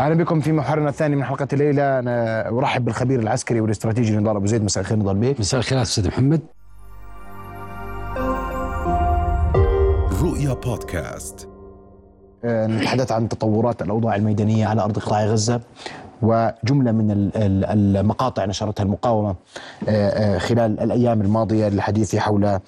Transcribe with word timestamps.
أهلا 0.00 0.14
بكم 0.14 0.40
في 0.40 0.52
محورنا 0.52 0.88
الثاني 0.88 1.16
من 1.16 1.24
حلقة 1.24 1.48
الليلة. 1.52 1.98
أنا 1.98 2.48
أرحب 2.48 2.84
بالخبير 2.84 3.20
العسكري 3.20 3.60
والاستراتيجي 3.60 4.16
نضال 4.16 4.36
أبو 4.36 4.46
زيد. 4.46 4.64
مساء 4.64 4.82
الخير 4.82 4.98
نضال 4.98 5.16
بيه 5.16 5.36
مساء 5.38 5.60
الخير 5.60 5.82
أستاذ 5.82 6.08
محمد. 6.08 6.40
رؤيا 10.22 10.54
بودكاست. 10.54 11.48
آه، 12.44 12.66
نتحدث 12.66 13.12
عن 13.12 13.28
تطورات 13.28 13.82
الأوضاع 13.82 14.16
الميدانية 14.16 14.66
على 14.66 14.82
أرض 14.82 14.98
قطاع 14.98 15.24
غزة. 15.24 15.60
وجملة 16.22 16.92
من 16.92 17.10
ال- 17.10 17.30
ال- 17.36 17.96
المقاطع 17.96 18.44
نشرتها 18.44 18.84
المقاومة 18.84 19.34
آه، 19.88 20.34
آه، 20.34 20.38
خلال 20.38 20.80
الأيام 20.80 21.20
الماضية 21.20 21.68
للحديث 21.68 22.16
حول 22.16 22.58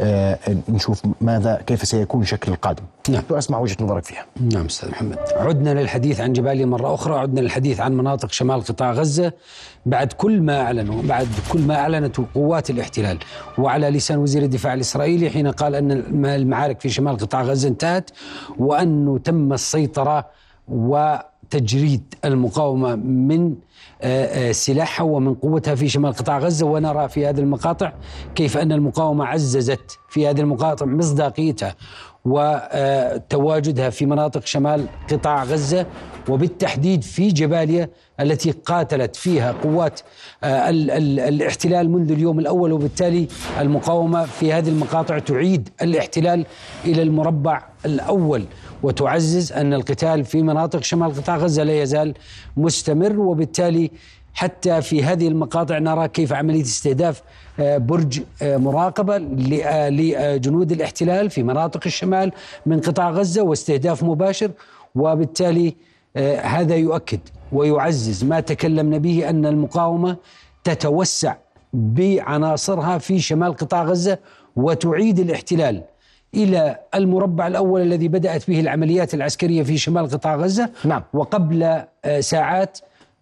آه، 0.00 0.38
نشوف 0.68 1.02
ماذا 1.20 1.62
كيف 1.66 1.82
سيكون 1.88 2.22
الشكل 2.22 2.52
القادم. 2.52 2.82
نعم. 3.08 3.22
واسمع 3.30 3.58
وجهة 3.58 3.76
نظرك 3.80 4.04
فيها. 4.04 4.24
نعم 4.52 4.64
أستاذ 4.64 4.90
محمد. 4.90 5.18
عدنا 5.36 5.80
للحديث 5.80 6.20
عن 6.20 6.32
جباليا 6.32 6.66
مرة 6.66 6.94
أخرى 6.94 7.18
عدنا 7.18 7.40
للحديث 7.40 7.80
عن 7.80 7.92
مناطق 7.96 8.32
شمال 8.32 8.60
قطاع 8.60 8.92
غزة. 8.92 9.32
بعد 9.86 10.12
كل 10.12 10.40
ما 10.42 10.60
أعلنوا 10.60 11.02
بعد 11.02 11.28
كل 11.52 11.60
ما 11.60 11.74
اعلنته 11.76 12.24
قوات 12.34 12.70
الاحتلال 12.70 13.18
وعلى 13.58 13.90
لسان 13.90 14.18
وزير 14.18 14.42
الدفاع 14.42 14.74
الإسرائيلي 14.74 15.30
حين 15.30 15.46
قال 15.50 15.74
أن 15.74 15.92
الم- 15.92 16.26
المعارك 16.26 16.80
في 16.80 16.88
شمال 16.88 17.16
قطاع 17.16 17.42
غزة 17.42 17.68
انتهت 17.68 18.10
وانه 18.58 19.18
تم 19.18 19.52
السيطرة 19.52 20.26
وتجريد 21.54 22.14
المقاومة 22.24 22.94
من 22.94 23.54
آه، 24.02 24.48
آه، 24.48 24.52
سلاحها 24.52 25.04
ومن 25.04 25.34
قوتها 25.34 25.74
في 25.74 25.88
شمال 25.88 26.12
قطاع 26.12 26.38
غزة 26.38 26.66
ونرى 26.66 27.08
في 27.08 27.26
هذه 27.26 27.38
المقاطع 27.40 27.92
كيف 28.34 28.56
أن 28.56 28.72
المقاومة 28.72 29.24
عززت 29.24 29.98
في 30.08 30.28
هذه 30.28 30.40
المقاطع 30.40 30.86
مصداقيتها 30.86 31.74
وتواجدها 32.24 33.90
في 33.90 34.06
مناطق 34.06 34.46
شمال 34.46 34.86
قطاع 35.12 35.44
غزة 35.44 35.86
وبالتحديد 36.28 37.02
في 37.02 37.28
جباليا 37.28 37.88
التي 38.20 38.50
قاتلت 38.50 39.16
فيها 39.16 39.52
قوات 39.52 40.00
آه، 40.44 40.70
ال- 40.70 40.90
ال- 40.90 41.20
الاحتلال 41.20 41.90
منذ 41.90 42.12
اليوم 42.12 42.38
الأول. 42.38 42.72
وبالتالي 42.72 43.28
المقاومة 43.60 44.24
في 44.24 44.52
هذه 44.52 44.68
المقاطع 44.68 45.18
تعيد 45.18 45.68
الاحتلال 45.82 46.46
إلى 46.84 47.02
المربع 47.02 47.62
الأول 47.86 48.44
وتعزز 48.82 49.52
أن 49.52 49.74
القتال 49.74 50.24
في 50.24 50.42
مناطق 50.42 50.82
شمال 50.82 51.14
قطاع 51.14 51.36
غزة 51.36 51.62
لا 51.62 51.82
يزال 51.82 52.14
مستمر 52.56 53.20
وبالتالي 53.20 53.90
حتى 54.34 54.82
في 54.82 55.04
هذه 55.04 55.28
المقاطع 55.28 55.78
نرى 55.78 56.08
كيف 56.08 56.32
عملية 56.32 56.62
استهداف 56.62 57.22
آه، 57.60 57.78
برج 57.78 58.20
آه، 58.42 58.56
مراقبة 58.56 59.18
ل- 59.18 59.60
آه، 59.62 59.88
لجنود 59.88 60.72
الاحتلال 60.72 61.30
في 61.30 61.42
مناطق 61.42 61.80
الشمال 61.86 62.32
من 62.66 62.80
قطاع 62.80 63.10
غزة 63.10 63.42
واستهداف 63.42 64.02
مباشر 64.02 64.50
وبالتالي 64.94 65.74
هذا 66.42 66.74
يؤكد 66.76 67.20
ويعزز 67.52 68.24
ما 68.24 68.40
تكلمنا 68.40 68.98
به 68.98 69.28
أن 69.30 69.46
المقاومة 69.46 70.16
تتوسع 70.64 71.34
بعناصرها 71.72 72.98
في 72.98 73.18
شمال 73.20 73.56
قطاع 73.56 73.84
غزة 73.84 74.18
وتعيد 74.56 75.18
الاحتلال. 75.18 75.82
إلى 76.34 76.78
المربع 76.94 77.46
الأول 77.46 77.82
الذي 77.82 78.08
بدأت 78.08 78.50
به 78.50 78.60
العمليات 78.60 79.14
العسكرية 79.14 79.62
في 79.62 79.78
شمال 79.78 80.10
قطاع 80.10 80.36
غزة 80.36 80.70
نعم. 80.84 81.02
وقبل 81.12 81.62
آه، 82.04 82.20
ساعات 82.20 82.78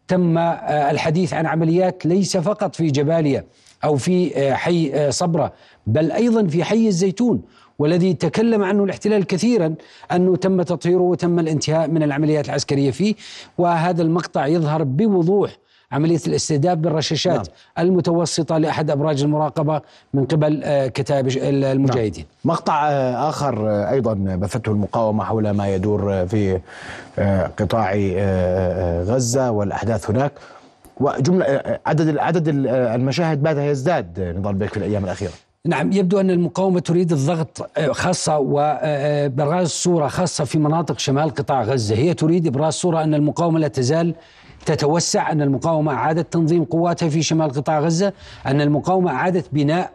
تم 0.08 0.38
آه، 0.38 0.90
الحديث 0.90 1.34
عن 1.34 1.46
عمليات 1.46 2.06
ليس 2.06 2.36
فقط 2.36 2.76
في 2.76 2.86
جباليا 2.86 3.44
أو 3.84 3.96
في 3.96 4.36
آه، 4.36 4.52
حي 4.52 5.10
صبرا 5.12 5.52
بل 5.86 6.12
أيضا 6.12 6.46
في 6.46 6.64
حي 6.64 6.88
الزيتون 6.88 7.42
والذي 7.78 8.14
تكلم 8.14 8.62
عنه 8.62 8.84
الاحتلال 8.84 9.26
كثيرا 9.26 9.74
أنه 10.12 10.36
تم 10.36 10.62
تطهيره 10.62 11.02
وتم 11.02 11.38
الانتهاء 11.38 11.88
من 11.88 12.02
العمليات 12.02 12.46
العسكرية 12.46 12.90
فيه 12.90 13.14
وهذا 13.58 14.02
المقطع 14.02 14.46
يظهر 14.46 14.82
بوضوح 14.82 15.56
عملية 15.94 16.20
الاستهداف 16.26 16.78
بالرشاشات 16.78 17.32
نعم. 17.34 17.44
نعم. 17.76 17.86
المتوسطة 17.86 18.58
لأحد 18.58 18.90
أبراج 18.90 19.22
المراقبة 19.22 19.80
من 20.14 20.24
قبل 20.24 20.60
آه، 20.64 20.86
كتائب 20.86 21.28
المجاهدين 21.28 22.24
مقطع 22.44 22.88
آه، 22.90 23.28
آخر 23.28 23.70
آه، 23.70 23.90
أيضا 23.90 24.14
بثته 24.14 24.72
المقاومة 24.72 25.24
حول 25.24 25.50
ما 25.50 25.68
يدور 25.74 26.26
في 26.26 26.60
قطاع 27.58 27.92
غزة 29.02 29.50
والأحداث 29.50 30.10
هناك 30.10 30.32
وجملة 31.00 31.62
عدد 31.86 32.18
عدد 32.18 32.48
ال- 32.48 32.68
المشاهد 32.68 33.42
بات 33.42 33.56
يزداد 33.56 34.20
نضال 34.38 34.54
بيك 34.54 34.70
في 34.70 34.76
الأيام 34.76 35.04
الأخيرة 35.04 35.32
نعم 35.66 35.92
يبدو 35.92 36.20
أن 36.20 36.30
المقاومة 36.30 36.80
تريد 36.80 37.12
الضغط 37.12 37.70
خاصة 37.90 38.38
وإبراز 38.38 39.68
صورة 39.68 40.08
خاصة 40.08 40.44
في 40.44 40.58
مناطق 40.58 40.98
شمال 40.98 41.30
قطاع 41.30 41.62
غزة 41.62 41.94
هي 41.96 42.14
تريد 42.14 42.46
إبراز 42.46 42.72
صورة 42.72 43.02
أن 43.02 43.14
المقاومة 43.14 43.58
لا 43.58 43.68
تزال 43.68 44.14
تتوسع 44.66 45.32
أن 45.32 45.42
المقاومة 45.42 45.92
أعادت 45.92 46.32
تنظيم 46.32 46.64
قواتها 46.64 47.08
في 47.08 47.22
شمال 47.22 47.50
قطاع 47.50 47.80
غزة 47.80 48.12
أن 48.46 48.60
المقاومة 48.60 49.10
أعادت 49.10 49.46
بناء 49.52 49.90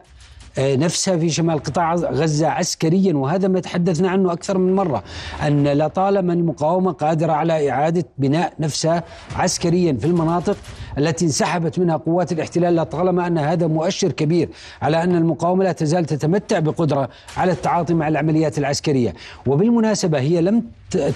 آه، 0.57 0.75
نفسها 0.75 1.18
في 1.18 1.30
شمال 1.30 1.63
قطاع 1.63 1.96
غزة 1.96 2.47
عسكريا 2.47 3.13
وهذا 3.13 3.47
ما 3.47 3.59
تحدثنا 3.59 4.09
عنه 4.09 4.34
أكثر 4.34 4.57
من 4.57 4.75
مرة 4.75 5.03
أن 5.47 5.68
لطالما 5.68 6.34
المقاومة 6.34 6.91
قادرة 6.91 7.31
على 7.31 7.72
إعادة 7.72 8.06
بناء 8.18 8.53
نفسها 8.59 9.03
عسكريا 9.35 9.94
في 9.94 10.06
المناطق 10.06 10.57
التي 10.97 11.25
انسحبت 11.25 11.80
منها 11.80 11.97
قوات 11.97 12.31
الاحتلال 12.31 12.75
لطالما 12.75 13.28
أن 13.28 13.38
هذا 13.38 13.68
مؤشر 13.68 14.12
كبير 14.12 14.50
على 14.81 15.03
أن 15.03 15.16
المقاومة 15.16 15.63
لا 15.63 15.72
تزال 15.72 16.06
تتمتع 16.06 16.59
بقدرة 16.59 17.09
على 17.38 17.51
التعاطي 17.51 17.94
مع 17.94 18.07
العمليات 18.07 18.57
العسكرية. 18.57 19.13
وبالمناسبة 19.47 20.19
هي 20.19 20.41
لم 20.41 20.63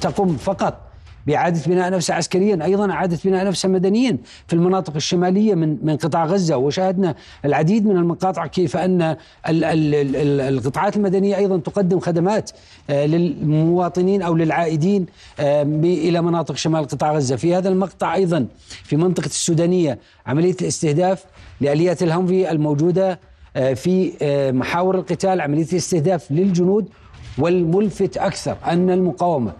تقم 0.01 0.37
فقط 0.37 0.92
بإعادة 1.27 1.59
بناء 1.67 1.91
نفسها 1.91 2.15
عسكريا 2.15 2.65
أيضا 2.65 2.91
إعادة 2.91 3.19
بناء 3.25 3.45
نفسها 3.45 3.69
مدنيا 3.69 4.17
في 4.47 4.53
المناطق 4.53 4.95
الشمالية 4.95 5.55
من 5.55 5.77
من 5.83 5.97
قطاع 5.97 6.25
غزة. 6.25 6.57
وشاهدنا 6.57 7.15
العديد 7.45 7.85
من 7.85 7.97
المقاطع 7.97 8.47
كيف 8.47 8.77
أن 8.77 9.01
ال- 9.01 9.15
ال- 9.49 9.63
ال- 9.95 10.15
ال- 10.15 10.41
القطاعات 10.41 10.97
المدنية 10.97 11.37
أيضا 11.37 11.57
تقدم 11.57 11.99
خدمات 11.99 12.51
آه، 12.89 13.05
للمواطنين 13.05 14.21
أو 14.21 14.35
للعائدين 14.35 15.05
آه، 15.39 15.63
إلى 15.83 16.21
مناطق 16.21 16.55
شمال 16.55 16.87
قطاع 16.87 17.13
غزة. 17.13 17.35
في 17.35 17.55
هذا 17.55 17.69
المقطع 17.69 18.15
أيضا 18.15 18.45
في 18.83 18.95
منطقة 18.95 19.25
السودانية 19.25 19.99
عملية 20.27 20.55
الاستهداف 20.61 21.23
لآليات 21.61 22.03
الهمفي 22.03 22.51
الموجودة 22.51 23.19
آه، 23.55 23.73
في 23.73 24.11
محاور 24.55 24.95
القتال 24.95 25.41
عملية 25.41 25.67
الاستهداف 25.71 26.31
للجنود 26.31 26.89
والملفت 27.37 28.17
أكثر 28.17 28.57
أن 28.65 28.89
المقاومة 28.89 29.53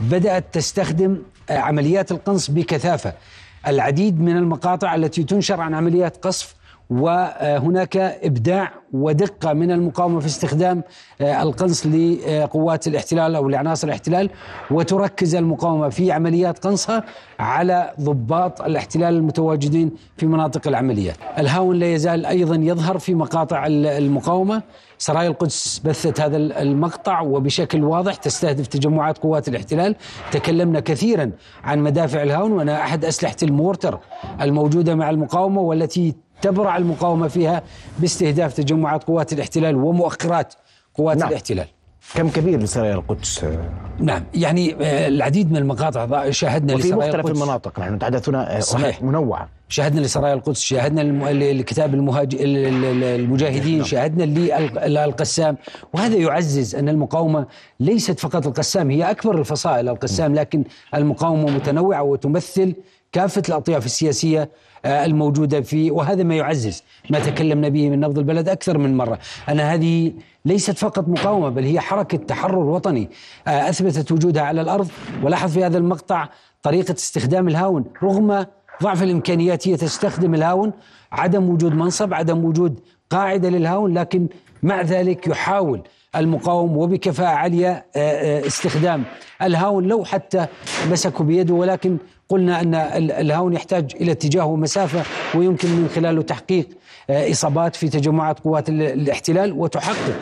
بدأت 0.00 0.44
تستخدم 0.52 1.18
عمليات 1.50 2.12
القنص 2.12 2.50
بكثافة. 2.50 3.12
العديد 3.66 4.20
من 4.20 4.36
المقاطع 4.36 4.94
التي 4.94 5.24
تنشر 5.24 5.60
عن 5.60 5.74
عمليات 5.74 6.16
قصف 6.16 6.54
وهناك 6.90 7.96
إبداع 7.96 8.72
ودقة 8.92 9.52
من 9.52 9.70
المقاومة 9.70 10.20
في 10.20 10.26
استخدام 10.26 10.82
آه، 11.20 11.42
القنص 11.42 11.86
لقوات 11.86 12.86
الاحتلال 12.86 13.34
أو 13.36 13.48
لعناصر 13.48 13.86
الاحتلال 13.88 14.30
وتركز 14.70 15.34
المقاومة 15.34 15.88
في 15.88 16.12
عمليات 16.12 16.58
قنصها 16.66 17.04
على 17.38 17.92
ضباط 18.00 18.62
الاحتلال 18.62 19.14
المتواجدين 19.14 19.90
في 20.16 20.26
مناطق 20.26 20.68
العمليات. 20.68 21.16
الهاون 21.38 21.76
لا 21.78 21.94
يزال 21.94 22.26
أيضا 22.26 22.56
يظهر 22.56 22.98
في 22.98 23.14
مقاطع 23.14 23.66
ال- 23.66 23.86
المقاومة 23.86 24.62
سرايا 24.98 25.28
القدس 25.28 25.78
بثت 25.84 26.20
هذا 26.20 26.36
ال- 26.36 26.52
المقطع 26.52 27.20
وبشكل 27.20 27.84
واضح 27.84 28.14
تستهدف 28.14 28.66
تجمعات 28.66 29.18
قوات 29.18 29.48
الاحتلال 29.48 29.94
تكلمنا 30.32 30.80
كثيرا 30.80 31.30
عن 31.64 31.78
مدافع 31.78 32.22
الهاون 32.22 32.52
وأنا 32.52 32.80
أحد 32.80 33.04
أسلحة 33.04 33.36
ال 33.42 33.50
mortar 33.50 33.98
الموجودة 34.40 34.94
مع 34.94 35.10
المقاومة 35.10 35.60
والتي 35.60 36.14
تبرع 36.50 36.76
المقاومة 36.76 37.28
فيها 37.28 37.62
باستهداف 37.98 38.54
تجمعات 38.54 39.04
قوات 39.04 39.32
الاحتلال 39.32 39.76
ومؤخرات 39.76 40.54
قوات 40.94 41.16
نعم. 41.16 41.20
نعم. 41.20 41.28
الاحتلال 41.28 41.66
كم 42.14 42.28
كبير 42.28 42.58
لسرايا 42.60 42.94
القدس 42.94 43.44
نعم 44.00 44.22
يعني 44.34 44.74
آه، 44.80 45.08
العديد 45.08 45.50
من 45.50 45.56
المقاطع 45.56 46.30
شاهدنا 46.30 46.74
وفي 46.74 46.82
لسرايا 46.88 47.06
مختلف 47.08 47.26
القدس. 47.26 47.42
المناطق 47.42 47.80
نحن 47.80 47.94
نتحدث 47.94 48.28
هنا 48.28 48.56
آه، 48.56 48.60
صحيح. 48.60 49.02
منوعة 49.02 49.48
شاهدنا 49.68 50.00
لسرايا 50.00 50.34
القدس 50.34 50.60
شاهدنا 50.60 51.02
الكتاب 51.32 51.94
المهاج... 51.94 52.34
ال- 52.34 52.56
ال- 52.56 52.84
ال- 52.84 53.04
المجاهدين 53.04 53.84
شاهدنا 53.84 54.24
للقسام 54.86 55.56
وهذا 55.94 56.16
يعزز 56.16 56.74
أن 56.74 56.88
المقاومة 56.88 57.46
ليست 57.80 58.20
فقط 58.20 58.46
القسام 58.46 58.90
هي 58.90 59.10
أكبر 59.10 59.38
الفصائل 59.38 59.88
القسام 59.88 60.34
لكن 60.34 60.64
المقاومة 60.94 61.50
متنوعة 61.50 62.02
وتمثل 62.02 62.74
كافة 63.12 63.42
الأطياف 63.48 63.86
السياسية 63.86 64.50
آه، 64.84 65.04
الموجودة 65.04 65.60
في 65.60 65.90
وهذا 65.90 66.22
ما 66.22 66.34
يعزز 66.34 66.82
ما 67.10 67.18
تكلمنا 67.18 67.68
به 67.68 67.90
من 67.90 68.00
نبض 68.00 68.18
البلد 68.18 68.48
أكثر 68.48 68.78
من 68.78 68.96
مرة. 68.96 69.18
أن 69.48 69.60
هذه 69.60 70.12
ليست 70.44 70.78
فقط 70.78 71.08
مقاومة 71.08 71.48
بل 71.48 71.64
هي 71.64 71.80
حركة 71.80 72.18
تحرر 72.18 72.58
وطني. 72.58 73.10
آه، 73.46 73.68
أثبتت 73.68 74.12
وجودها 74.12 74.42
على 74.42 74.60
الأرض 74.60 74.88
ولاحظ 75.22 75.52
في 75.52 75.64
هذا 75.64 75.78
المقطع 75.78 76.28
طريقة 76.62 76.92
استخدام 76.94 77.48
الهاون. 77.48 77.84
رغم 78.02 78.46
ضعف 78.82 79.02
الإمكانيات 79.02 79.68
هي 79.68 79.76
تستخدم 79.76 80.34
الهاون 80.34 80.72
عدم 81.12 81.50
وجود 81.50 81.74
منصب 81.74 82.14
عدم 82.14 82.44
وجود 82.44 82.80
قاعدة 83.10 83.48
للهاون 83.48 83.94
لكن 83.98 84.28
مع 84.62 84.82
ذلك 84.82 85.26
يحاول 85.26 85.82
المقاوم 86.16 86.76
وبكفاءة 86.76 87.28
عالية 87.28 87.86
استخدام 88.46 89.04
الهاون. 89.42 89.88
لو 89.88 90.04
حتى 90.04 90.46
مسكوا 90.90 91.26
بيده 91.26 91.54
ولكن 91.54 91.98
قلنا 92.28 92.60
أن 92.60 92.74
الهاون 93.10 93.52
يحتاج 93.52 93.92
إلى 94.00 94.12
اتجاه 94.12 94.44
ومسافة 94.44 95.02
ويمكن 95.38 95.68
من 95.68 95.88
خلاله 95.94 96.22
تحقيق 96.22 96.68
إصابات 97.10 97.76
في 97.76 97.88
تجمعات 97.88 98.40
قوات 98.40 98.68
الاحتلال 98.68 99.52
وتحقق 99.52 100.16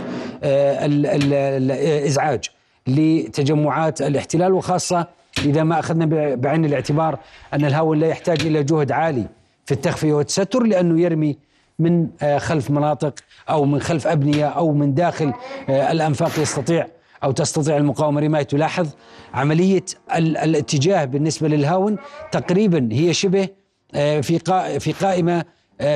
الإزعاج 0.44 2.50
لتجمعات 2.86 4.02
الاحتلال 4.02 4.52
وخاصة 4.52 5.06
إذا 5.38 5.62
ما 5.62 5.78
أخذنا 5.78 6.34
بعين 6.34 6.64
الاعتبار 6.64 7.18
أن 7.54 7.64
الهاون 7.64 7.98
لا 7.98 8.06
يحتاج 8.06 8.46
إلى 8.46 8.62
جهد 8.62 8.92
عالي 8.92 9.26
في 9.64 9.72
التخفية 9.72 10.12
والتستر 10.12 10.62
لأنه 10.62 11.00
يرمي 11.00 11.36
من 11.78 12.08
آه، 12.22 12.38
خلف 12.38 12.70
مناطق 12.70 13.14
أو 13.50 13.64
من 13.64 13.80
خلف 13.80 14.06
أبنية 14.06 14.46
أو 14.46 14.72
من 14.72 14.94
داخل 14.94 15.32
آه، 15.68 15.92
الأنفاق 15.92 16.38
يستطيع 16.38 16.86
أو 17.24 17.32
تستطيع 17.32 17.76
المقاومة 17.76 18.20
رماية 18.20 18.42
تلاحظ 18.42 18.88
عملية 19.34 19.84
الاتجاه 20.18 21.04
بالنسبة 21.04 21.48
للهاون 21.48 21.96
تقريبا 22.32 22.88
هي 22.92 23.14
شبه 23.14 23.48
آه، 23.94 24.20
في 24.20 24.38
في 24.80 24.92
قائمة 24.92 25.44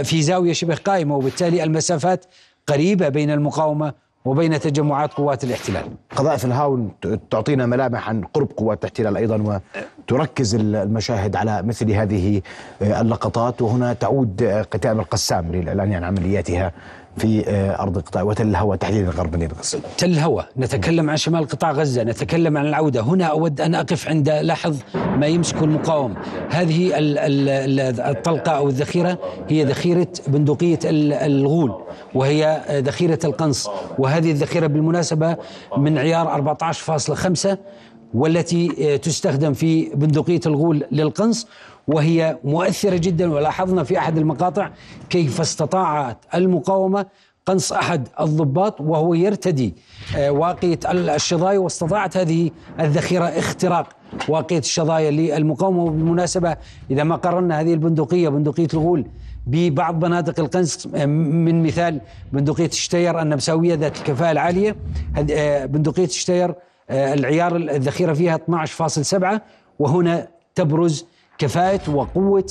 في 0.03 0.23
زاوية 0.23 0.53
شبه 0.53 0.75
قائمة 0.75 1.17
وبالتالي 1.17 1.63
المسافات 1.63 2.25
قريبة 2.67 3.09
بين 3.09 3.31
المقاومة 3.31 3.93
وبين 4.25 4.61
تجمعات 4.61 5.13
قوات 5.13 5.45
الاحتلال. 5.45 5.85
قذائف 6.17 6.45
الهاون 6.45 6.91
تعطينا 7.31 7.67
ملامح 7.67 8.09
عن 8.09 8.25
قرب 8.25 8.53
قوات 8.57 8.79
الاحتلال 8.85 9.17
أيضا 9.17 9.61
وتركز 10.03 10.55
المشاهد 10.55 11.37
على 11.37 11.63
مثل 11.63 11.91
هذه 11.91 12.43
اللقطات. 12.83 13.63
وهنا 13.63 13.93
تعود 13.93 14.43
قتائم 14.45 15.01
القسام 15.01 15.53
للإعلان 15.53 15.93
عن 15.93 16.05
عملياتها 16.05 16.73
في 17.19 17.45
آه، 17.49 17.83
أرض 17.83 17.99
قطاع 17.99 18.23
وتل 18.23 18.49
الهوى 18.49 18.77
تحديدا 18.77 19.11
غرب 19.11 19.37
مدينه 19.37 19.55
غزه. 19.59 19.81
تل 19.99 20.11
الهوى، 20.11 20.45
نتكلم 20.57 21.11
عن 21.11 21.17
شمال 21.17 21.49
قطاع 21.49 21.73
غزة، 21.73 22.03
نتكلم 22.03 22.57
عن 22.57 22.67
العودة، 22.67 23.01
هنا 23.01 23.25
أود 23.25 23.61
أن 23.61 23.75
أقف 23.75 24.09
عند 24.09 24.31
لاحظ 24.31 24.77
ما 24.95 25.27
يمسك 25.27 25.63
المقاوم، 25.63 26.15
هذه 26.51 26.93
الطلقة 28.11 28.53
أو 28.53 28.69
الذخيرة 28.69 29.19
هي 29.49 29.65
ذخيرة 29.65 30.09
بندقية 30.29 30.79
الغول 30.85 31.75
وهي 32.15 32.63
ذخيرة 32.71 33.19
القنص، 33.25 33.69
وهذه 33.99 34.31
الذخيرة 34.31 34.67
بالمناسبة 34.67 35.37
من 35.77 35.99
عيار 35.99 36.35
14.5 36.35 37.59
والتي 38.15 38.95
آه، 38.95 38.97
تستخدم 38.97 39.53
في 39.53 39.91
بندقية 39.95 40.41
الغول 40.47 40.85
للقنص. 40.93 41.47
وهي 41.89 42.39
مؤثرة 42.45 42.97
جدا 42.97 43.33
ولاحظنا 43.33 43.85
في 43.85 43.99
أحد 43.99 44.19
المقاطع 44.19 44.71
كيف 45.11 45.41
استطاعت 45.41 46.19
المقاومة 46.35 47.07
قنص 47.47 47.73
أحد 47.73 48.09
الضباط 48.21 48.81
وهو 48.81 49.15
يرتدي 49.15 49.75
آه، 50.17 50.31
واقية 50.31 50.79
الشظايا 50.93 51.59
واستطاعت 51.59 52.17
هذه 52.17 52.51
الذخيرة 52.81 53.25
اختراق 53.25 53.89
واقية 54.29 54.59
الشظايا 54.59 55.11
للمقاومة. 55.11 55.83
وبالمناسبة 55.83 56.57
إذا 56.91 57.05
ما 57.05 57.17
قارنا 57.17 57.61
هذه 57.61 57.75
البندقية 57.75 58.29
بندقية 58.29 58.69
الغول 58.75 59.07
ببعض 59.47 60.05
مناطق 60.05 60.41
القنص 60.41 60.87
آه، 60.95 61.07
من 61.07 61.63
مثال 61.63 62.01
بندقية 62.33 62.71
شتير 62.71 63.23
النمساوية 63.23 63.75
ذات 63.75 63.97
الكفاءة 63.97 64.31
العالية. 64.31 64.77
آه، 65.31 65.67
بندقية 65.67 66.07
شتير 66.09 66.55
العيار 66.91 67.57
الذخيرة 67.57 68.13
فيها 68.13 68.35
12.7 68.35 69.43
وهنا 69.79 70.29
تبرز 70.55 71.07
كفاءة 71.39 71.91
وقوة 71.95 72.45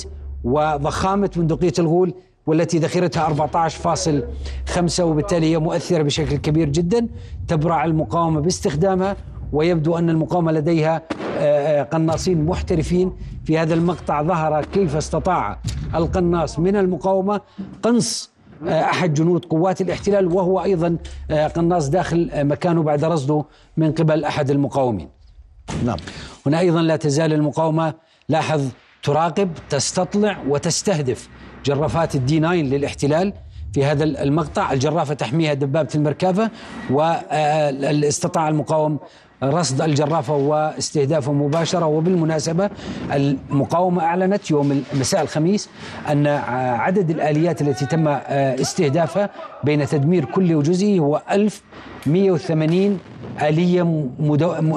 وضخامة 0.44 1.30
بندقية 1.36 1.72
الغول 1.78 2.14
والتي 2.46 2.78
ذخيرتها 2.78 3.50
14.5 4.76 5.00
وبالتالي 5.00 5.46
هي 5.46 5.58
مؤثرة 5.58 6.02
بشكل 6.02 6.36
كبير 6.36 6.68
جدا 6.68 7.08
تبرع 7.48 7.84
المقاومة 7.84 8.40
باستخدامها 8.40 9.16
ويبدو 9.52 9.98
أن 9.98 10.10
المقاومة 10.10 10.52
لديها 10.52 11.02
آه، 11.38 11.80
آه، 11.80 11.82
قناصين 11.82 12.44
محترفين 12.44 13.12
في 13.44 13.58
هذا 13.58 13.74
المقطع. 13.74 14.22
ظهر 14.22 14.64
كيف 14.64 14.96
استطاع 14.96 15.58
القناص 15.94 16.58
من 16.58 16.76
المقاومة 16.76 17.40
قنص 17.82 18.30
آه، 18.66 18.80
أحد 18.80 19.14
جنود 19.14 19.44
قوات 19.44 19.80
الاحتلال 19.80 20.26
وهو 20.34 20.62
أيضا 20.62 20.96
قناص 21.56 21.88
داخل 21.88 22.30
مكانه 22.34 22.82
بعد 22.82 23.04
رصده 23.04 23.44
من 23.76 23.92
قبل 23.92 24.24
أحد 24.24 24.50
المقاومين. 24.50 25.08
نعم. 25.84 25.96
هنا 26.46 26.58
أيضا 26.58 26.82
لا 26.82 26.96
تزال 26.96 27.32
المقاومة 27.32 27.94
لاحظ 28.30 28.68
تراقب 29.02 29.50
تستطلع 29.70 30.36
وتستهدف 30.48 31.28
جرافات 31.64 32.14
الدي 32.14 32.40
9 32.40 32.54
للاحتلال 32.54 33.32
في 33.74 33.84
هذا 33.84 34.04
المقطع. 34.04 34.72
الجرافة 34.72 35.14
تحميها 35.14 35.54
دبابة 35.54 35.88
المركبة 35.94 36.50
واستطاع 36.90 38.48
المقاوم 38.48 38.98
رصد 39.42 39.82
الجرافة 39.82 40.34
واستهدافه 40.34 41.32
مباشرة. 41.32 41.86
وبالمناسبة 41.86 42.70
المقاومة 43.12 44.02
أعلنت 44.02 44.50
يوم 44.50 44.84
مساء 44.94 45.22
الخميس 45.22 45.68
أن 46.08 46.26
عدد 46.76 47.10
الآليات 47.10 47.62
التي 47.62 47.86
تم 47.86 48.08
استهدافها 48.08 49.30
بين 49.64 49.86
تدمير 49.86 50.24
كل 50.24 50.54
وجزئي 50.54 50.98
هو 51.00 51.22
1180 51.30 52.98
آلية 53.42 53.82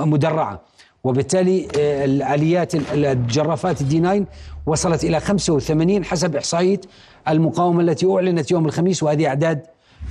مدرعة. 0.06 0.62
وبالتالي 1.04 1.68
آه، 1.80 2.06
الآليات 2.06 2.76
الجرافات 2.94 3.82
الدي 3.82 4.00
9 4.00 4.26
وصلت 4.66 5.04
إلى 5.04 5.20
85 5.20 6.04
حسب 6.06 6.36
إحصائية 6.36 6.82
المقاومة 7.28 7.82
التي 7.82 8.06
أعلنت 8.06 8.52
يوم 8.52 8.66
الخميس 8.66 9.04
وهذه 9.04 9.28
أعداد 9.28 9.62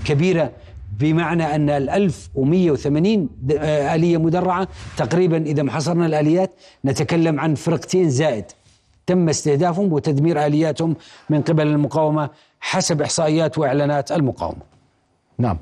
كبيرة 0.05 0.53
بمعنى 0.99 1.55
أن 1.55 1.71
ال 1.71 1.91
1180 1.91 3.29
آه، 3.59 3.95
آلية 3.95 4.17
مدرعة. 4.19 4.69
تقريبا 4.97 5.37
إذا 5.37 5.63
ما 5.63 5.73
حصرنا 5.73 6.07
الآليات 6.07 6.51
نتكلم 6.85 7.41
عن 7.41 7.55
فرقتين 7.55 8.11
زائد. 8.11 8.45
تم 9.07 9.29
استهدافهم 9.29 9.93
وتدمير 9.93 10.47
آلياتهم 10.47 10.97
من 11.31 11.43
قبل 11.43 11.67
المقاومة 11.67 12.31
حسب 12.61 13.03
إحصائيات 13.03 13.59
وإعلانات 13.59 14.13
المقاومة. 14.13 14.63
نعم. 15.39 15.59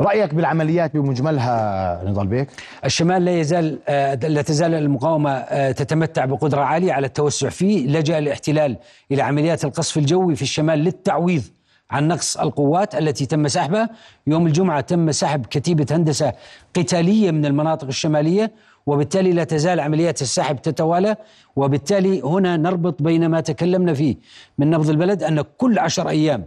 رأيك 0.00 0.34
بالعمليات 0.34 0.94
بمجملها 0.94 2.02
نضال 2.06 2.26
بيك؟ 2.26 2.48
الشمال 2.84 3.24
لا 3.24 3.40
يزال 3.40 3.78
آه، 3.88 4.14
لا 4.14 4.42
تزال 4.42 4.74
المقاومة 4.74 5.30
آه، 5.30 5.72
تتمتع 5.72 6.24
بقدرة 6.24 6.60
عالية 6.60 6.92
على 6.92 7.06
التوسع 7.06 7.48
فيه 7.48 7.86
لجأ 7.86 8.18
الاحتلال 8.18 8.76
إلى 9.12 9.22
عمليات 9.22 9.64
القصف 9.64 9.96
الجوي 9.96 10.36
في 10.36 10.42
الشمال 10.42 10.78
للتعويض 10.78 11.42
عن 11.90 12.08
نقص 12.08 12.36
القوات 12.36 12.94
التي 12.94 13.26
تم 13.26 13.48
سحبها. 13.48 13.90
يوم 14.26 14.46
الجمعة 14.46 14.80
تم 14.80 15.12
سحب 15.12 15.46
كتيبة 15.46 15.86
هندسة 15.90 16.32
قتالية 16.74 17.30
من 17.30 17.46
المناطق 17.46 17.86
الشمالية 17.86 18.52
وبالتالي 18.86 19.32
لا 19.32 19.44
تزال 19.44 19.80
عمليات 19.80 20.22
السحب 20.22 20.62
تتوالى 20.62 21.16
وبالتالي 21.56 22.20
هنا 22.20 22.56
نربط 22.56 23.02
بين 23.02 23.28
ما 23.28 23.40
تكلمنا 23.40 23.94
فيه 23.94 24.16
من 24.58 24.70
نبض 24.70 24.90
البلد 24.90 25.22
أن 25.22 25.44
كل 25.58 25.78
عشر 25.78 26.08
أيام 26.08 26.44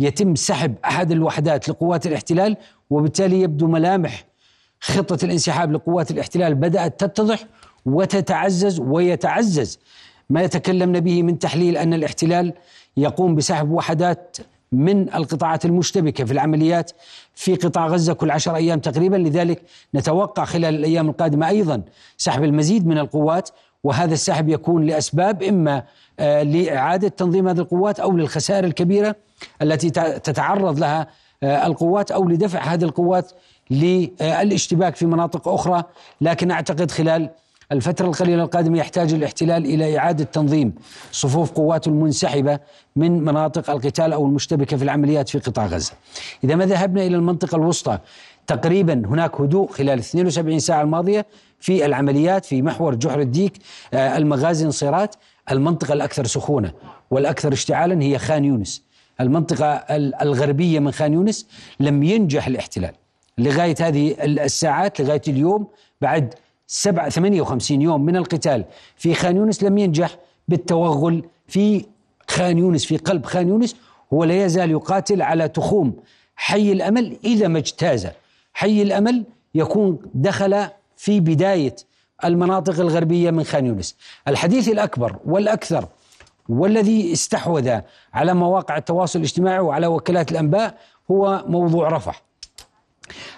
يتم 0.00 0.34
سحب 0.34 0.74
أحد 0.84 1.12
الوحدات 1.12 1.68
لقوات 1.68 2.06
الاحتلال 2.06 2.56
وبالتالي 2.90 3.40
يبدو 3.40 3.66
ملامح 3.66 4.24
خطة 4.80 5.24
الانسحاب 5.24 5.72
لقوات 5.72 6.10
الاحتلال 6.10 6.54
بدأت 6.54 7.04
تتضح 7.04 7.44
وتتعزز 7.86 8.80
ويتعزز. 8.80 9.78
ما 10.30 10.42
يتكلمنا 10.42 10.98
به 10.98 11.22
من 11.22 11.38
تحليل 11.38 11.76
أن 11.76 11.94
الاحتلال 11.94 12.52
يقوم 12.96 13.34
بسحب 13.34 13.70
وحدات 13.70 14.36
من 14.72 15.14
القطاعات 15.14 15.64
المشتبكة 15.64 16.24
في 16.24 16.32
العمليات 16.32 16.90
في 17.34 17.54
قطاع 17.54 17.86
غزة 17.86 18.12
كل 18.12 18.30
عشر 18.30 18.56
أيام 18.56 18.78
تقريبا. 18.78 19.16
لذلك 19.16 19.62
نتوقع 19.94 20.44
خلال 20.44 20.74
الأيام 20.74 21.08
القادمة 21.08 21.48
أيضا 21.48 21.82
سحب 22.16 22.44
المزيد 22.44 22.86
من 22.86 22.98
القوات 22.98 23.50
وهذا 23.84 24.14
السحب 24.14 24.48
يكون 24.48 24.86
لأسباب 24.86 25.42
إما 25.42 25.82
آه، 26.20 26.42
لإعادة 26.42 27.08
تنظيم 27.08 27.48
هذه 27.48 27.58
القوات 27.58 28.00
أو 28.00 28.16
للخسائر 28.16 28.64
الكبيرة 28.64 29.16
التي 29.62 29.90
تتعرض 30.20 30.78
لها 30.78 31.06
آه، 31.42 31.66
القوات 31.66 32.10
أو 32.10 32.28
لدفع 32.28 32.60
هذه 32.60 32.84
القوات 32.84 33.32
للاشتباك 33.70 34.96
في 34.96 35.06
مناطق 35.06 35.48
أخرى. 35.48 35.82
لكن 36.20 36.50
أعتقد 36.50 36.90
خلال 36.90 37.30
الفترة 37.72 38.06
القليلة 38.06 38.42
القادمة 38.42 38.78
يحتاج 38.78 39.12
الاحتلال 39.12 39.64
إلى 39.64 39.98
إعادة 39.98 40.24
تنظيم 40.24 40.74
صفوف 41.12 41.52
قواته 41.52 41.88
المنسحبة 41.88 42.58
من 42.96 43.24
مناطق 43.24 43.70
القتال 43.70 44.12
أو 44.12 44.26
المشتبكة 44.26 44.76
في 44.76 44.84
العمليات 44.84 45.28
في 45.28 45.38
قطاع 45.38 45.66
غزة. 45.66 45.92
إذا 46.44 46.54
ما 46.54 46.66
ذهبنا 46.66 47.06
إلى 47.06 47.16
المنطقة 47.16 47.56
الوسطى 47.56 47.98
تقريبا 48.46 49.02
هناك 49.06 49.40
هدوء 49.40 49.70
خلال 49.72 49.98
72 49.98 50.58
ساعة 50.58 50.82
الماضية 50.82 51.26
في 51.60 51.86
العمليات 51.86 52.44
في 52.44 52.62
محور 52.62 52.94
جحر 52.94 53.20
الديك 53.20 53.52
آه، 53.94 54.16
المغازي 54.16 54.66
انصيرات 54.66 55.14
المنطقة 55.50 55.92
الأكثر 55.92 56.26
سخونة 56.26 56.72
والأكثر 57.10 57.52
اشتعالا 57.52 58.02
هي 58.02 58.18
خان 58.18 58.44
يونس. 58.44 58.87
المنطقة 59.20 59.66
الغربية 60.22 60.80
من 60.80 60.92
خان 60.92 61.12
يونس 61.12 61.46
لم 61.80 62.02
ينجح 62.02 62.46
الاحتلال 62.46 62.92
لغاية 63.38 63.74
هذه 63.80 64.16
الساعات 64.24 65.00
لغاية 65.00 65.22
اليوم 65.28 65.66
بعد 66.00 66.34
سبعة 66.66 67.08
58 67.08 67.82
يوم 67.82 68.04
من 68.04 68.16
القتال 68.16 68.64
في 68.96 69.14
خان 69.14 69.36
يونس 69.36 69.62
لم 69.62 69.78
ينجح 69.78 70.16
بالتوغل 70.48 71.24
في 71.46 71.84
خان 72.28 72.58
يونس 72.58 72.84
في 72.84 72.96
قلب 72.96 73.24
خان 73.24 73.48
يونس 73.48 73.76
هو 74.12 74.24
لا 74.24 74.44
يزال 74.44 74.70
يقاتل 74.70 75.22
على 75.22 75.48
تخوم 75.48 75.96
حي 76.36 76.72
الأمل 76.72 77.16
إذا 77.24 77.48
ما 77.48 77.58
اجتاز 77.58 78.08
حي 78.52 78.82
الأمل 78.82 79.24
يكون 79.54 79.98
دخل 80.14 80.66
في 80.96 81.20
بداية 81.20 81.76
المناطق 82.24 82.80
الغربية 82.80 83.30
من 83.30 83.44
خان 83.44 83.66
يونس. 83.66 83.96
الحديث 84.28 84.68
الأكبر 84.68 85.16
والأكثر 85.24 85.88
والذي 86.48 87.12
استحوذ 87.12 87.78
على 88.14 88.34
مواقع 88.34 88.76
التواصل 88.76 89.18
الاجتماعي 89.18 89.58
وعلى 89.58 89.86
وكالات 89.86 90.32
الأنباء 90.32 90.74
هو 91.10 91.44
موضوع 91.46 91.88
رفح. 91.88 92.28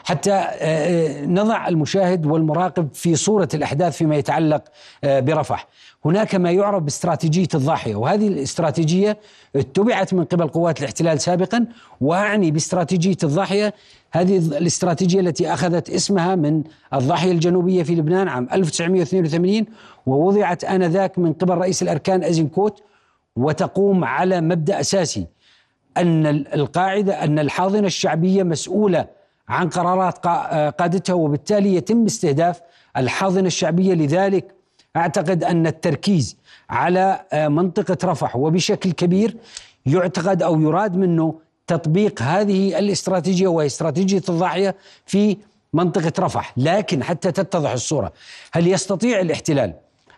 حتى 0.04 0.32
آه، 0.32 0.34
آه، 0.34 1.26
نضع 1.26 1.68
المشاهد 1.68 2.26
والمراقب 2.26 2.88
في 2.94 3.16
صورة 3.16 3.48
الأحداث 3.54 3.96
فيما 3.96 4.16
يتعلق 4.16 4.62
آه، 5.04 5.20
برفح 5.20 5.68
هناك 6.04 6.34
ما 6.34 6.50
يعرف 6.50 6.82
باستراتيجية 6.82 7.48
الضاحية 7.54 7.94
وهذه 7.94 8.28
الاستراتيجية 8.28 9.18
اتبعت 9.56 10.14
من 10.14 10.24
قبل 10.24 10.48
قوات 10.48 10.80
الاحتلال 10.80 11.20
سابقا 11.20 11.66
وأعني 12.00 12.50
باستراتيجية 12.50 13.16
الضاحية 13.24 13.74
هذه 14.12 14.38
الاستراتيجية 14.38 15.20
التي 15.20 15.52
أخذت 15.52 15.90
اسمها 15.90 16.34
من 16.34 16.62
الضاحية 16.94 17.32
الجنوبية 17.32 17.82
في 17.82 17.94
لبنان 17.94 18.28
عام 18.28 18.48
1982 18.52 19.66
ووضعت 20.06 20.64
آنذاك 20.64 21.18
من 21.18 21.32
قبل 21.32 21.54
رئيس 21.54 21.82
الأركان 21.82 22.24
أزنكوت 22.24 22.82
وتقوم 23.36 24.04
على 24.04 24.40
مبدأ 24.40 24.80
أساسي 24.80 25.26
أن 25.96 26.26
القاعدة 26.26 27.24
أن 27.24 27.38
الحاضنة 27.38 27.86
الشعبية 27.86 28.42
مسؤولة 28.42 29.06
عن 29.48 29.68
قرارات 29.68 30.26
قادتها 30.80 31.14
وبالتالي 31.14 31.74
يتم 31.74 32.04
استهداف 32.04 32.60
الحاضنة 32.96 33.46
الشعبية. 33.46 33.94
لذلك 33.94 34.54
أعتقد 34.96 35.44
أن 35.44 35.66
التركيز 35.66 36.36
على 36.70 37.20
آه، 37.32 37.48
منطقة 37.48 37.98
رفح 38.04 38.36
وبشكل 38.36 38.92
كبير 38.92 39.36
يعتقد 39.86 40.42
أو 40.42 40.60
يراد 40.60 40.96
منه 40.96 41.40
تطبيق 41.66 42.22
هذه 42.22 42.78
الاستراتيجية 42.78 43.48
وهي 43.48 43.66
استراتيجية 43.66 44.22
الضاحية 44.28 44.76
في 45.06 45.36
منطقة 45.72 46.12
رفح. 46.18 46.54
لكن 46.56 47.02
حتى 47.02 47.32
تتضح 47.32 47.70
الصورة 47.70 48.12
هل 48.52 48.66
يستطيع 48.66 49.20
الاحتلال 49.20 49.74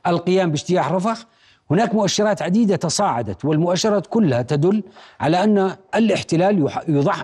القيام 0.07 0.51
باجتياح 0.51 0.93
رفح؟ 0.93 1.27
هناك 1.73 1.95
مؤشرات 1.95 2.43
عديدة 2.43 2.77
تصاعدت 2.77 3.45
والمؤشرات 3.45 4.07
كلها 4.07 4.43
تدل 4.43 4.83
على 5.21 5.45
أن 5.45 5.77
الاحتلال 5.95 6.71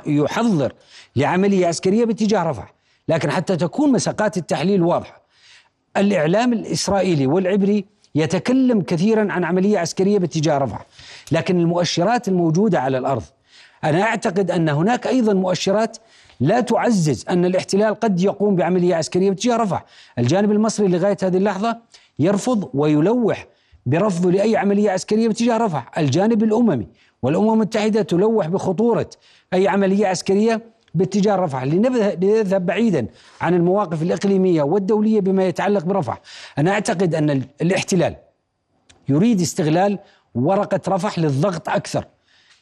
يحضر 0.06 0.72
لعملية 1.16 1.66
عسكرية 1.66 2.04
باتجاه 2.04 2.42
رفح. 2.42 2.74
لكن 3.08 3.30
حتى 3.30 3.56
تكون 3.56 3.92
مساقات 3.92 4.36
التحليل 4.36 4.82
واضحة 4.82 5.22
الإعلام 5.96 6.52
الإسرائيلي 6.52 7.26
والعبري 7.26 7.84
يتكلم 8.14 8.80
كثيرا 8.80 9.32
عن 9.32 9.44
عملية 9.44 9.78
عسكرية 9.78 10.18
باتجاه 10.18 10.58
رفح. 10.58 10.86
لكن 11.32 11.60
المؤشرات 11.60 12.28
الموجودة 12.28 12.80
على 12.80 12.98
الأرض 12.98 13.22
أنا 13.84 14.02
أعتقد 14.02 14.50
أن 14.50 14.68
هناك 14.68 15.06
أيضا 15.06 15.32
مؤشرات 15.32 15.96
لا 16.40 16.60
تعزز 16.60 17.24
أن 17.28 17.44
الاحتلال 17.44 17.94
قد 17.94 18.20
يقوم 18.20 18.56
بعملية 18.56 18.94
عسكرية 18.94 19.30
باتجاه 19.30 19.56
رفح. 19.56 19.84
الجانب 20.18 20.52
المصري 20.52 20.88
لغاية 20.88 21.16
هذه 21.22 21.36
اللحظة 21.36 21.78
يرفض 22.18 22.70
ويلوح 22.74 23.46
برفضه 23.88 24.30
لأي 24.30 24.56
عملية 24.56 24.90
عسكرية 24.90 25.28
باتجاه 25.28 25.56
رفح. 25.56 25.98
الجانب 25.98 26.42
الأممي 26.42 26.86
والأمم 27.22 27.52
المتحدة 27.52 28.02
تلوح 28.02 28.46
بخطورة 28.46 29.10
أي 29.54 29.68
عملية 29.68 30.06
عسكرية 30.06 30.62
باتجاه 30.94 31.36
رفح. 31.36 31.62
لنذهب 31.64 32.66
بعيدا 32.66 33.06
عن 33.40 33.54
المواقف 33.54 34.02
الإقليمية 34.02 34.62
والدولية 34.62 35.20
بما 35.20 35.46
يتعلق 35.46 35.84
برفح. 35.84 36.20
أنا 36.58 36.70
أعتقد 36.70 37.14
أن 37.14 37.42
الاحتلال 37.62 38.16
يريد 39.08 39.40
استغلال 39.40 39.98
ورقة 40.34 40.80
رفح 40.88 41.18
للضغط 41.18 41.68
أكثر 41.68 42.04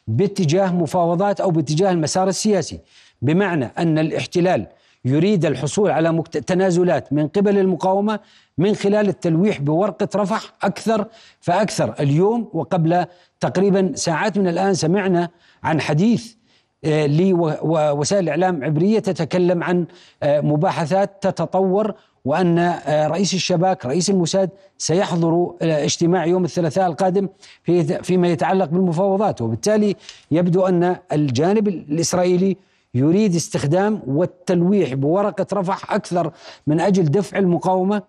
باتجاه 0.07 0.73
مفاوضات 0.75 1.41
أو 1.41 1.51
باتجاه 1.51 1.91
المسار 1.91 2.27
السياسي. 2.27 2.79
بمعنى 3.21 3.65
أن 3.77 3.97
الاحتلال 3.97 4.67
يريد 5.05 5.45
الحصول 5.45 5.91
على 5.91 6.23
تنازلات 6.47 7.13
من 7.13 7.27
قبل 7.27 7.57
المقاومة 7.57 8.19
من 8.57 8.75
خلال 8.75 9.07
التلويح 9.07 9.61
بورقة 9.61 10.07
رفح 10.15 10.53
أكثر 10.63 11.05
فأكثر 11.39 11.93
اليوم 11.99 12.49
وقبل 12.53 13.05
تقريبا 13.39 13.91
ساعات 13.95 14.37
من 14.37 14.47
الآن 14.47 14.73
سمعنا 14.73 15.29
عن 15.63 15.81
حديث 15.81 16.37
آه، 16.85 17.07
لوسائل 17.07 18.23
الإعلام 18.23 18.63
عبرية 18.63 18.99
تتكلم 18.99 19.63
عن 19.63 19.85
آه، 20.23 20.41
مباحثات 20.41 21.23
تتطور 21.27 21.93
وأن 22.25 22.57
آه، 22.59 23.07
رئيس 23.07 23.33
الشباك 23.33 23.85
رئيس 23.85 24.09
الموساد 24.09 24.49
سيحضر 24.77 25.53
اجتماع 25.61 26.25
يوم 26.25 26.45
الثلاثاء 26.45 26.87
القادم 26.87 27.29
في 27.63 28.03
فيما 28.03 28.27
يتعلق 28.27 28.65
بالمفاوضات. 28.65 29.41
وبالتالي 29.41 29.95
يبدو 30.31 30.65
أن 30.65 30.95
الجانب 31.11 31.67
الإسرائيلي 31.67 32.57
يريد 32.93 33.35
استخدام 33.35 34.01
والتلويح 34.07 34.93
بورقة 34.93 35.47
رفح 35.53 35.93
أكثر 35.93 36.31
من 36.67 36.79
أجل 36.79 37.03
دفع 37.03 37.37
المقاومة 37.37 38.01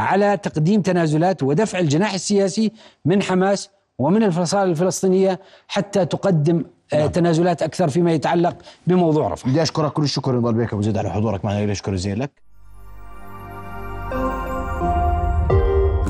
على 0.00 0.36
تقديم 0.36 0.82
تنازلات 0.82 1.42
ودفع 1.42 1.78
الجناح 1.78 2.14
السياسي 2.14 2.72
من 3.04 3.22
حماس 3.22 3.70
ومن 3.98 4.22
الفصائل 4.22 4.70
الفلسطينية 4.70 5.40
حتى 5.68 6.04
تقدم 6.04 6.64
آه، 6.92 6.96
نعم. 6.98 7.08
تنازلات 7.08 7.62
أكثر 7.62 7.88
فيما 7.88 8.12
يتعلق 8.12 8.56
بموضوع 8.86 9.28
رفح 9.28 9.48
بدي 9.48 9.62
أشكرك 9.62 9.92
كل 9.92 10.02
الشكر 10.02 10.36
نضال 10.36 10.54
بيك 10.54 10.72
أبو 10.72 10.82
زيد 10.82 10.96
على 10.96 11.10
حضورك 11.10 11.44
معنا 11.44 11.74
شكر 11.74 11.94
جزيلا 11.94 12.24
لك. 12.24 12.30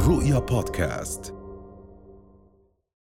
رؤيا 0.09 0.39
بودكاست. 0.39 1.40